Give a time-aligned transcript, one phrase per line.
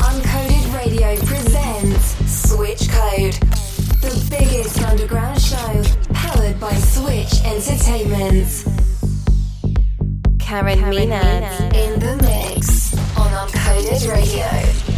[0.00, 2.14] Uncoded Radio presents
[2.48, 3.34] Switch Code,
[4.00, 5.82] the biggest underground show
[6.12, 8.64] powered by Switch Entertainment.
[10.38, 14.97] Karen, Karen in the mix on Uncoded Radio.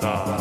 [0.00, 0.39] да.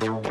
[0.00, 0.29] Thank you.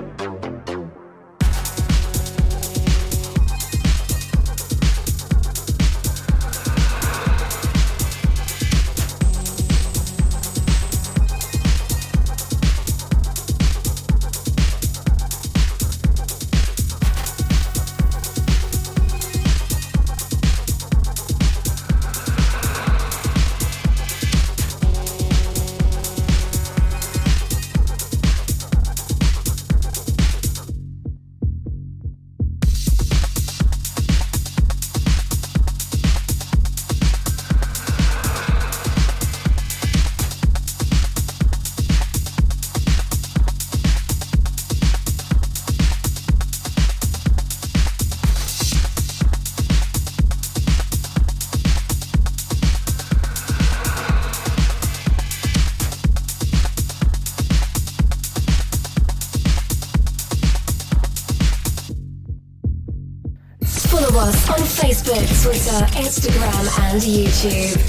[65.50, 67.89] Twitter, Instagram, and YouTube.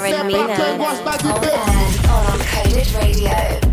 [0.00, 0.78] already mean that.
[2.08, 3.69] Uncoded Radio.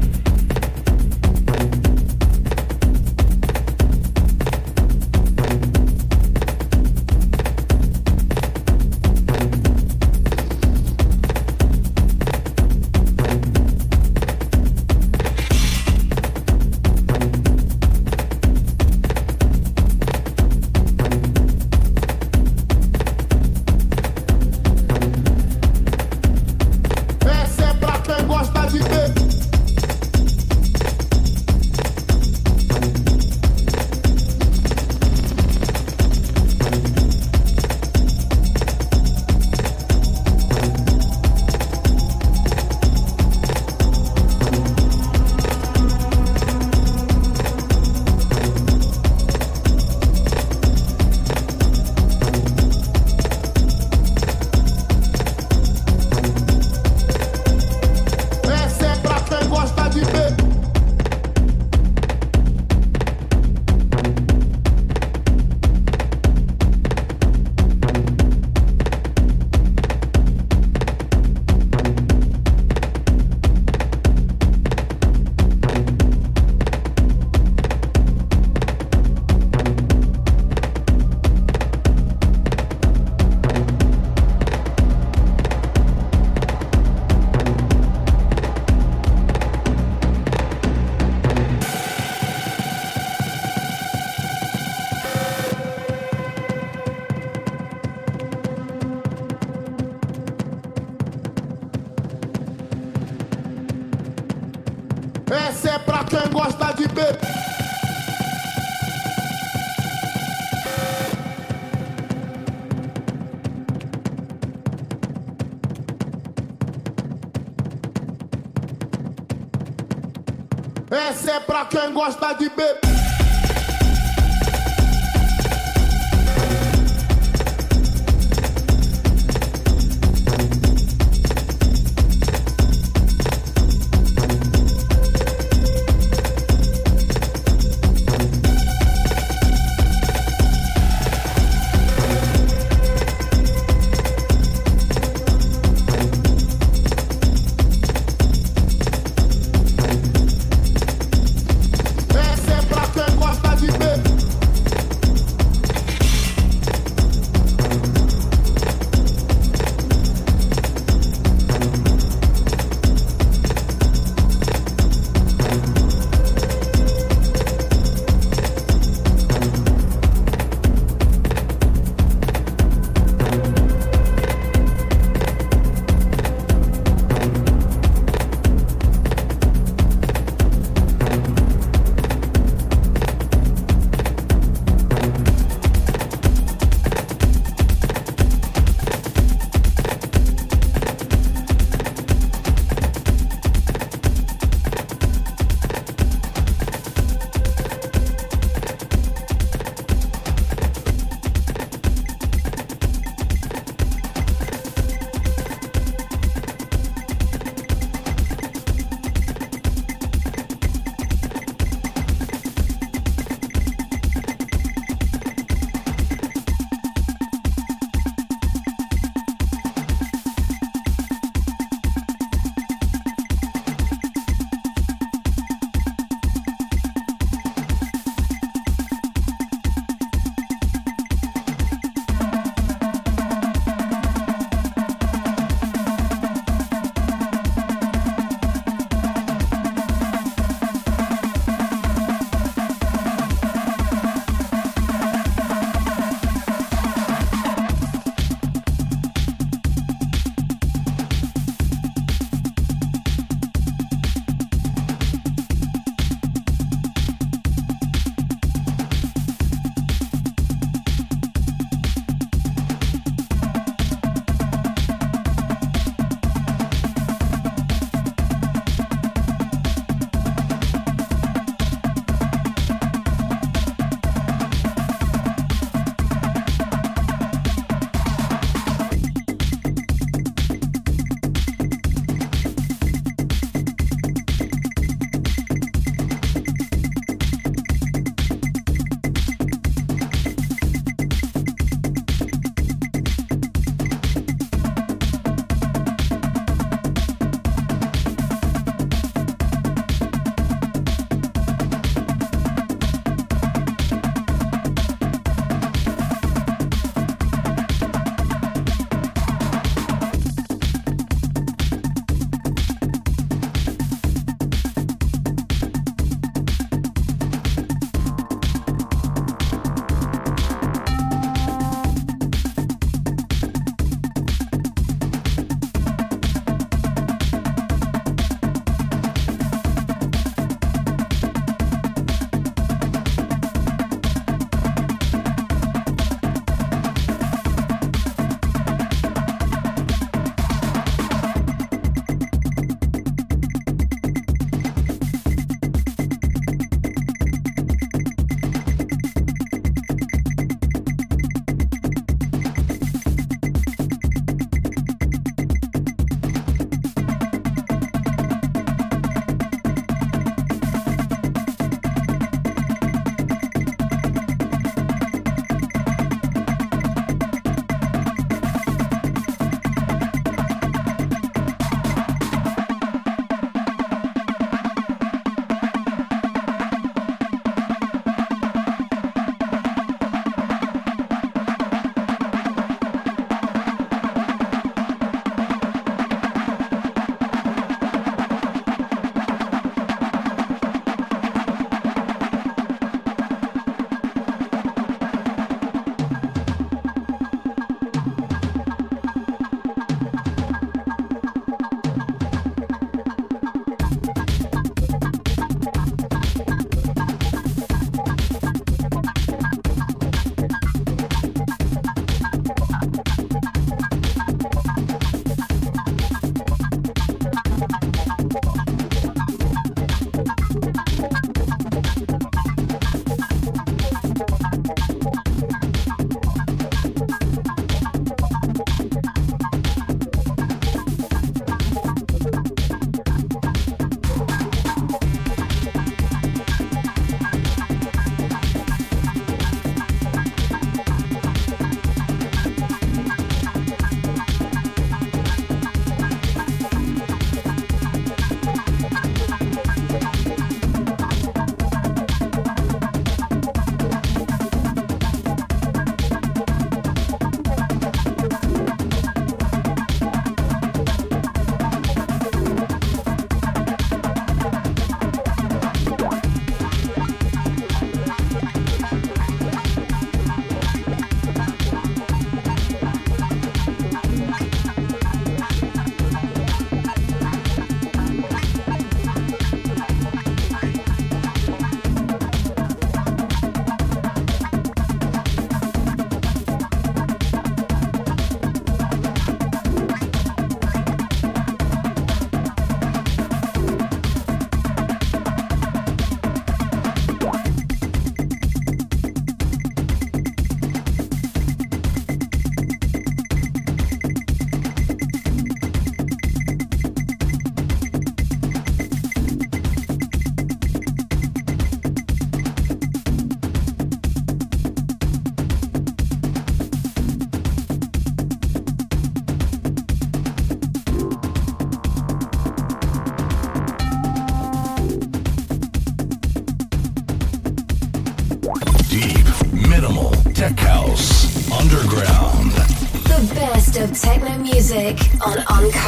[121.57, 122.86] Pra quem gosta de beber.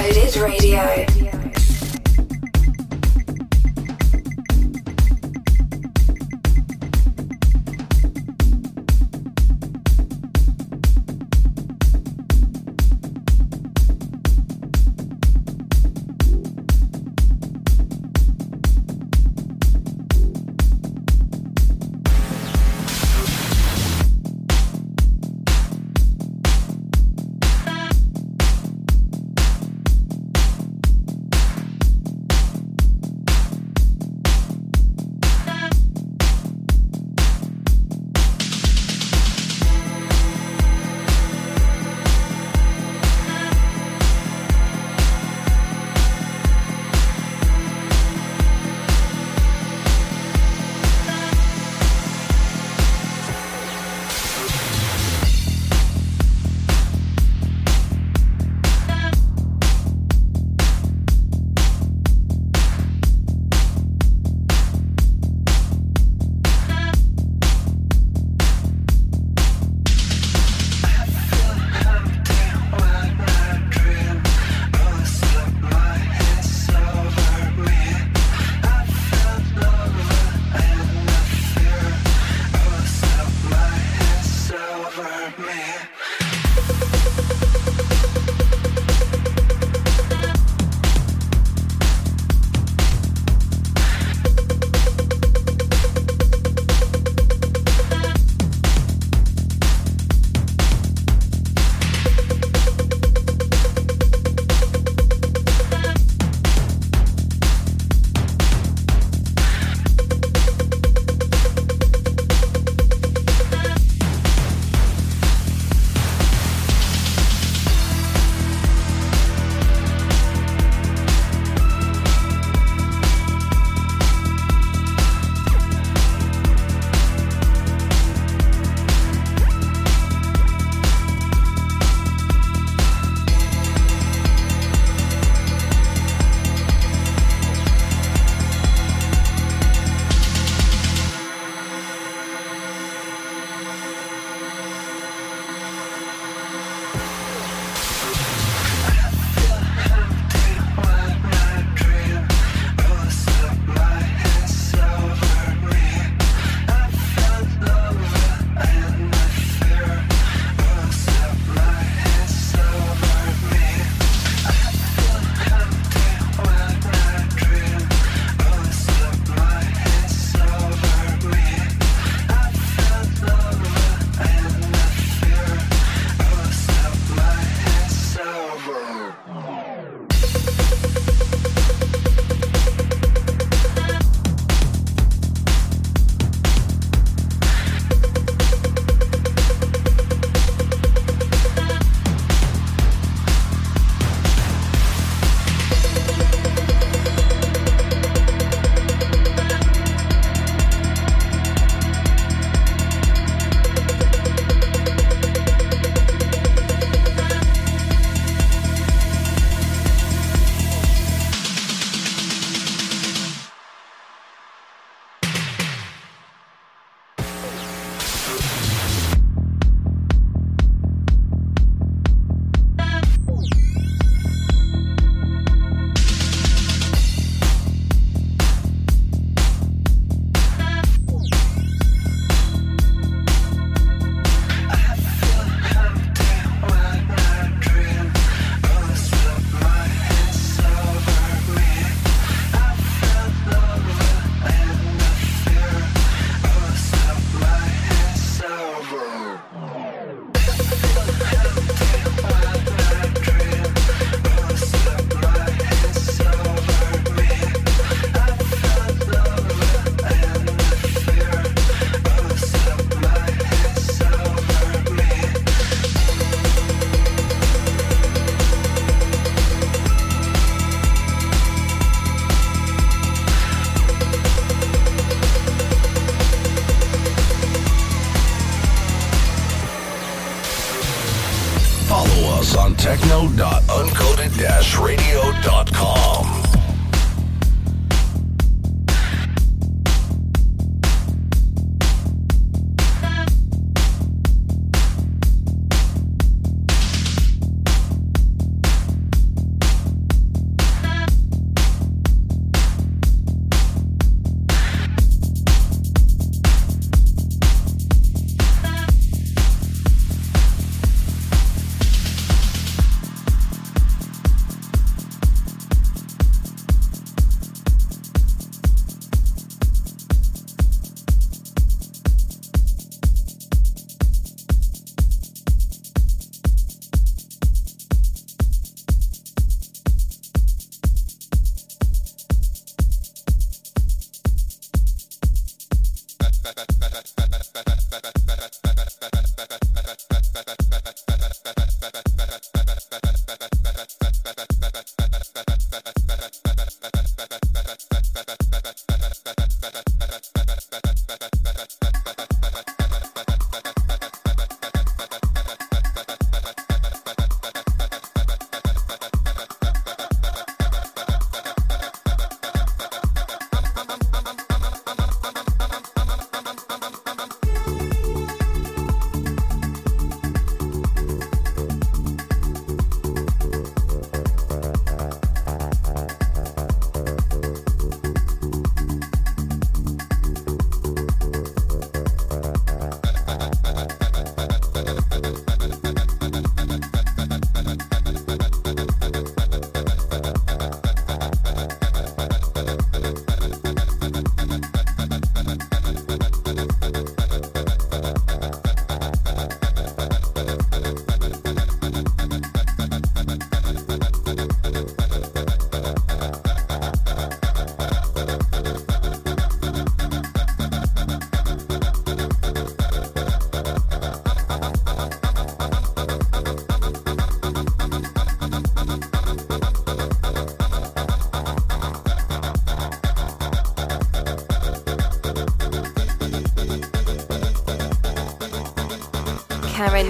[0.10, 1.09] Uncoded Radio.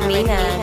[0.08, 0.59] Mina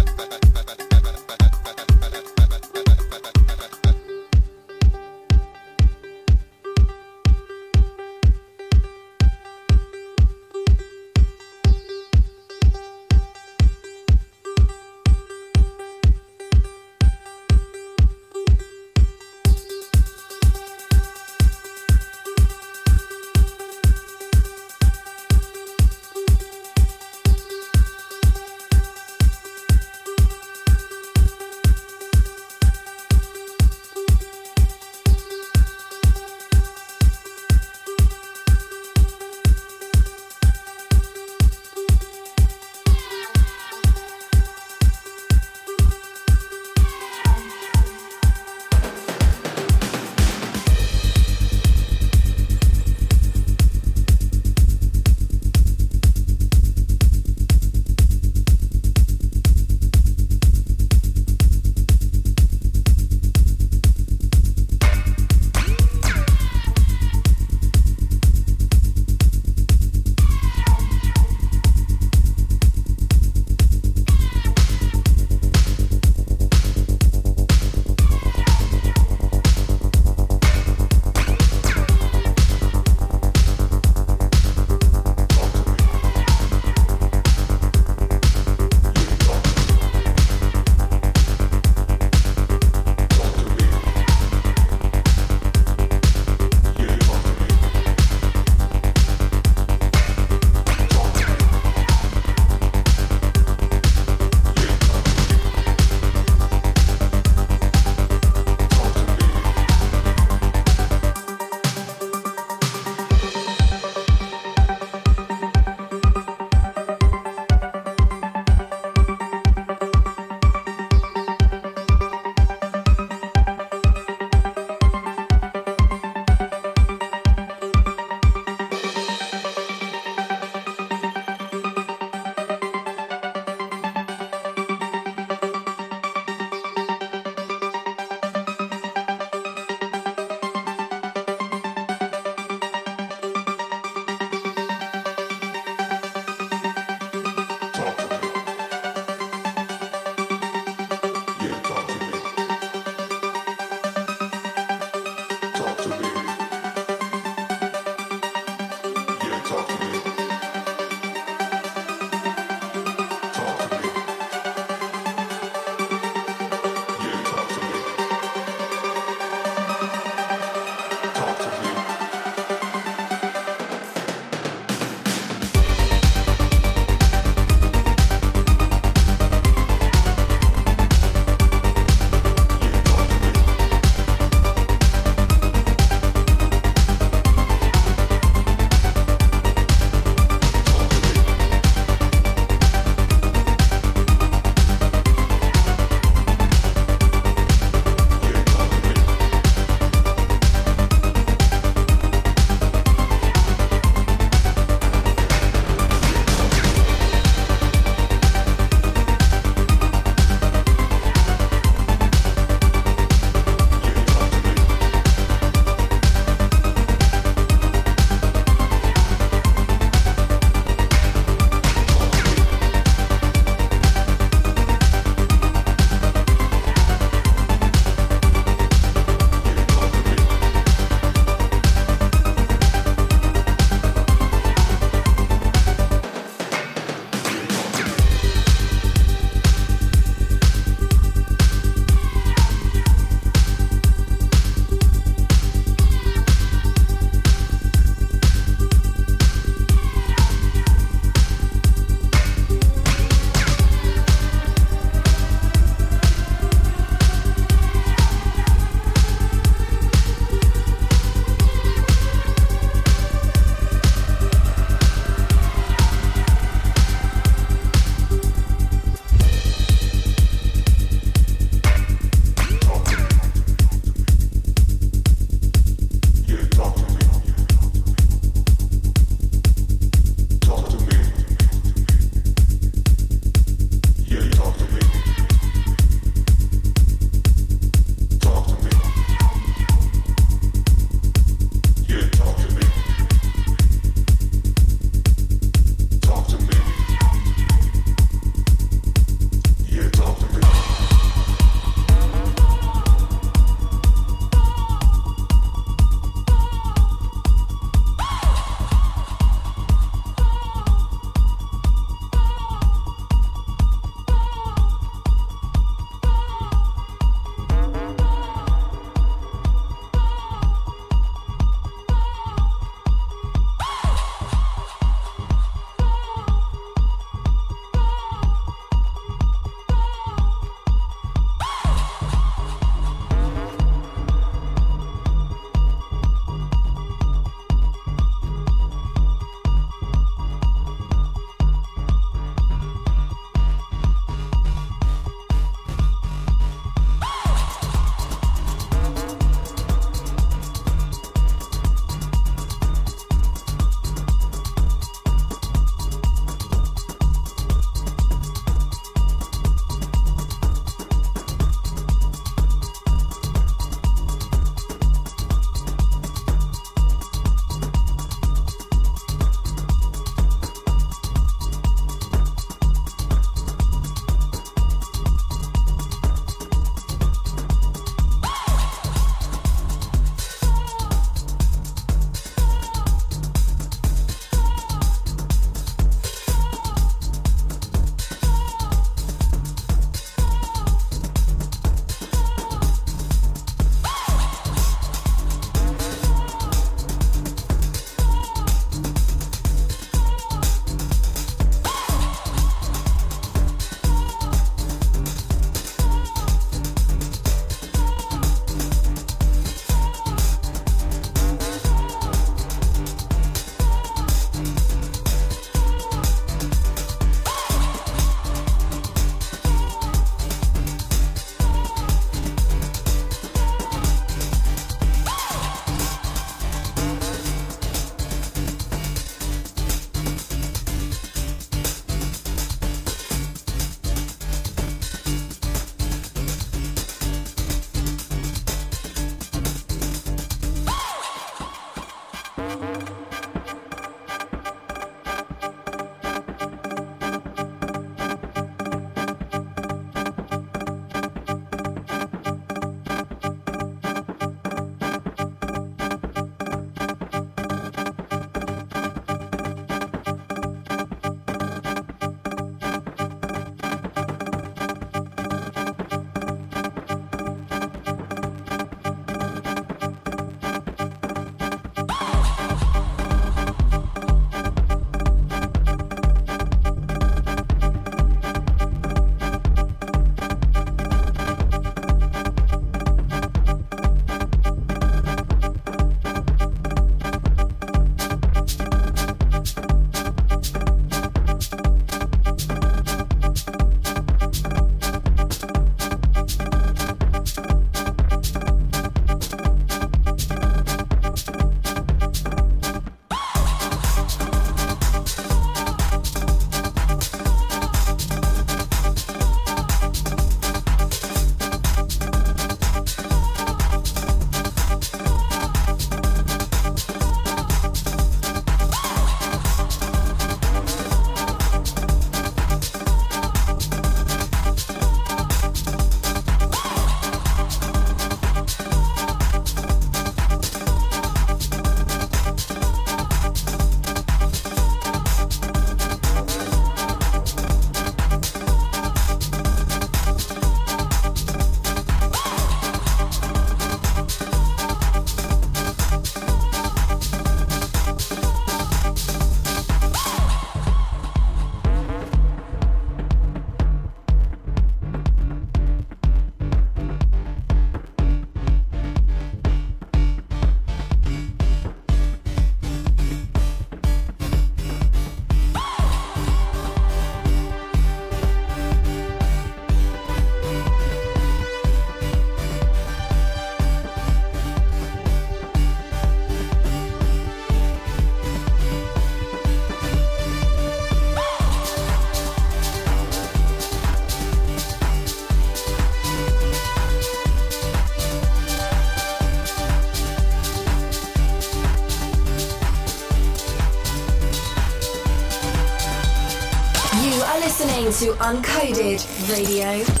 [598.01, 600.00] To Uncoded Radio.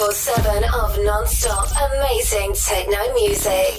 [0.00, 3.69] 24 7 of non stop amazing techno music.